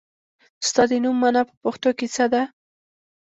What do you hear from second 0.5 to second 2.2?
ستا د نوم مانا په پښتو کې